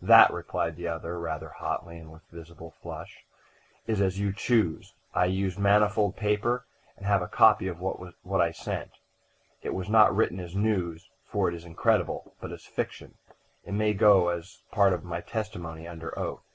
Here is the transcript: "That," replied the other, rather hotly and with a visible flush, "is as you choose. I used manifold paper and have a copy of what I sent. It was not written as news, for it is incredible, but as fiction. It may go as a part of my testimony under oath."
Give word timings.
"That," 0.00 0.32
replied 0.32 0.76
the 0.76 0.88
other, 0.88 1.20
rather 1.20 1.50
hotly 1.50 1.98
and 1.98 2.10
with 2.10 2.22
a 2.32 2.34
visible 2.34 2.70
flush, 2.80 3.26
"is 3.86 4.00
as 4.00 4.18
you 4.18 4.32
choose. 4.32 4.94
I 5.12 5.26
used 5.26 5.58
manifold 5.58 6.16
paper 6.16 6.64
and 6.96 7.04
have 7.04 7.20
a 7.20 7.28
copy 7.28 7.68
of 7.68 7.78
what 7.78 8.40
I 8.40 8.50
sent. 8.50 8.92
It 9.60 9.74
was 9.74 9.90
not 9.90 10.16
written 10.16 10.40
as 10.40 10.56
news, 10.56 11.10
for 11.26 11.50
it 11.50 11.54
is 11.54 11.66
incredible, 11.66 12.34
but 12.40 12.50
as 12.50 12.64
fiction. 12.64 13.18
It 13.62 13.72
may 13.72 13.92
go 13.92 14.30
as 14.30 14.62
a 14.66 14.74
part 14.74 14.94
of 14.94 15.04
my 15.04 15.20
testimony 15.20 15.86
under 15.86 16.18
oath." 16.18 16.46